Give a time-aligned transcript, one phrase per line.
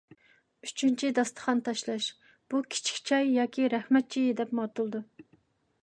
[0.67, 2.07] ئۈچىنچى، داستىخان تاشلاش.
[2.55, 5.05] بۇ «كىچىك چاي» ياكى «رەھمەت چېيى» دەپمۇ ئاتىلىدۇ.